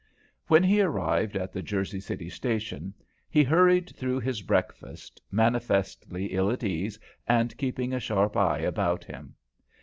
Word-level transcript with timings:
When 0.47 0.63
he 0.63 0.81
arrived 0.81 1.35
at 1.37 1.53
the 1.53 1.61
Jersey 1.61 1.99
City 1.99 2.27
station, 2.27 2.91
he 3.29 3.43
hurried 3.43 3.91
through 3.95 4.19
his 4.21 4.41
breakfast, 4.41 5.21
manifestly 5.29 6.25
ill 6.33 6.49
at 6.49 6.63
ease 6.63 6.97
and 7.27 7.55
keeping 7.55 7.93
a 7.93 7.99
sharp 7.99 8.35
eye 8.35 8.61
about 8.61 9.03
him. 9.03 9.35